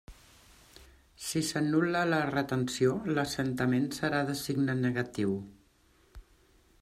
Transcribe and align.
Si 1.25 1.41
s'anul·la 1.49 2.01
la 2.13 2.21
retenció, 2.31 2.95
l'assentament 3.19 3.87
serà 3.99 4.25
de 4.31 4.39
signe 4.43 4.79
negatiu. 4.83 5.39